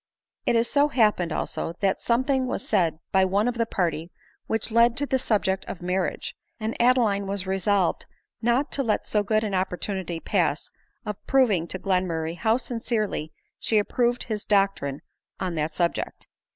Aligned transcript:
It 0.47 0.63
so 0.63 0.87
happened, 0.87 1.31
also, 1.31 1.73
that 1.73 2.01
something 2.01 2.47
was 2.47 2.67
said 2.67 2.97
by 3.11 3.23
one 3.23 3.47
of 3.47 3.53
the 3.59 3.67
party 3.67 4.09
which 4.47 4.71
led 4.71 4.97
to 4.97 5.05
the 5.05 5.19
subject 5.19 5.63
of 5.65 5.79
marriage, 5.83 6.35
and 6.59 6.75
Adeline 6.81 7.27
was 7.27 7.45
resolved 7.45 8.07
not 8.41 8.71
to 8.71 8.81
let 8.81 9.05
so 9.05 9.21
good 9.21 9.43
an 9.43 9.53
opportunity 9.53 10.19
pass 10.19 10.71
of 11.05 11.23
proving 11.27 11.67
to 11.67 11.77
Glenmurray 11.77 12.35
how 12.35 12.57
sincerely 12.57 13.31
she 13.59 13.77
approv 13.79 14.15
ed 14.15 14.23
his 14.23 14.43
doctrine 14.43 15.03
on 15.39 15.53
that 15.53 15.71
subject. 15.71 16.25